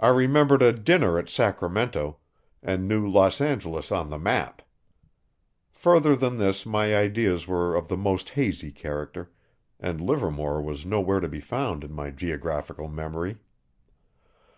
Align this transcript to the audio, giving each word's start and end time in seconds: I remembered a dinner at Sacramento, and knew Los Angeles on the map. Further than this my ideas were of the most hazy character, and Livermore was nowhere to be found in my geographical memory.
I 0.00 0.08
remembered 0.08 0.62
a 0.62 0.72
dinner 0.72 1.18
at 1.18 1.28
Sacramento, 1.28 2.16
and 2.62 2.88
knew 2.88 3.06
Los 3.06 3.42
Angeles 3.42 3.92
on 3.92 4.08
the 4.08 4.16
map. 4.18 4.62
Further 5.70 6.16
than 6.16 6.38
this 6.38 6.64
my 6.64 6.96
ideas 6.96 7.46
were 7.46 7.74
of 7.76 7.88
the 7.88 7.96
most 7.98 8.30
hazy 8.30 8.72
character, 8.72 9.30
and 9.78 10.00
Livermore 10.00 10.62
was 10.62 10.86
nowhere 10.86 11.20
to 11.20 11.28
be 11.28 11.40
found 11.40 11.84
in 11.84 11.92
my 11.92 12.08
geographical 12.08 12.88
memory. 12.88 13.36